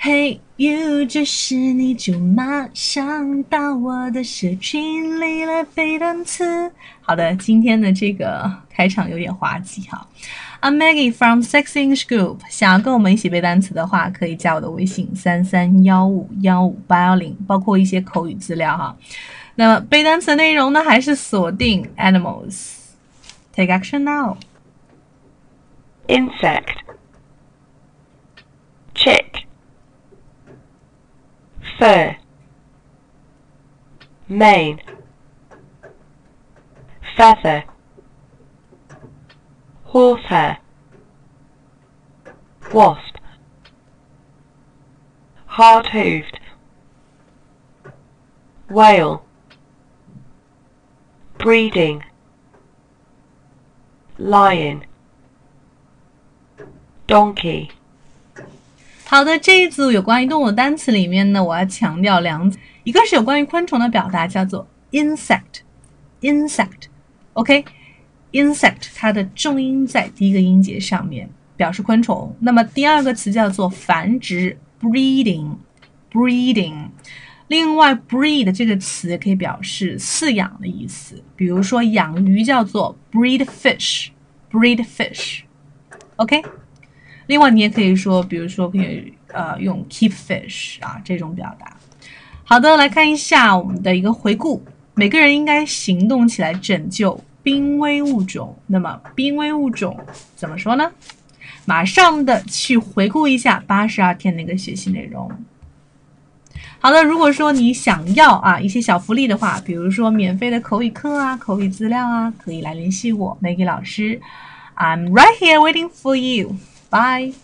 [0.00, 6.72] Hey you，这是你就马上到我的社群里来背单词。
[7.00, 10.06] 好的，今天的这个开场有点滑稽哈。
[10.62, 12.38] I'm Maggie from Sexy English Group。
[12.48, 18.96] 想要跟我们一起背单词的话，可以加我的微信三三幺五幺五八幺零，包括一些口语资料哈。
[19.56, 22.76] 那么背单词内容呢，还是锁定 animals。
[23.52, 24.36] Take action now.
[26.06, 26.86] Insect.
[31.78, 32.16] Fur,
[34.28, 34.80] mane,
[37.16, 37.64] Feather.
[39.84, 40.58] Horsehair.
[42.72, 43.16] Wasp.
[45.46, 46.40] Hard-hooved.
[48.68, 49.24] Whale.
[51.38, 52.04] Breeding.
[54.18, 54.84] Lion.
[57.06, 57.70] Donkey.
[59.10, 62.52] 好的，这一组有关于动物的单词里面呢，我要强调两
[62.84, 65.62] 一个是有关于昆虫的表达，叫做 insect
[66.20, 67.64] insect，OK
[68.32, 72.36] insect，它的重音在第一个音节上面，表示昆虫。
[72.40, 75.56] 那么第二个词叫做繁殖 breeding
[76.12, 76.88] breeding，
[77.46, 84.08] 另外 breed 这个词可以表示饲养的意思，比如说养鱼叫做 breed fish
[84.50, 86.42] breed fish，OK。
[87.28, 91.70] 另外，你也可以说，比如说可以呃用 keep fish 啊这种表达。
[92.42, 94.62] 好的，来看一下我们的一个回顾。
[94.94, 98.56] 每个人应该行动起来拯救濒危物种。
[98.66, 99.96] 那么濒危物种
[100.34, 100.90] 怎么说呢？
[101.66, 105.30] 马上的去回顾一下八十二天一个学习内容。
[106.78, 114.18] 好的，如果说你想要啊一些小福利的话，比如说免费的口语课啊、口语资料啊，可以来联系我，Maggie 老师。
[114.78, 116.56] I'm right here waiting for you.
[116.90, 117.34] Bye.